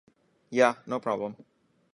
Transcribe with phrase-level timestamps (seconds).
[0.59, 0.81] Ya!
[0.87, 1.35] No problem.